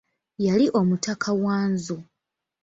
[0.45, 1.97] Yali omutaka Wanzu.